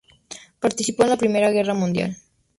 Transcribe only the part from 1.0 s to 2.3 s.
en la Primera Guerra Mundial.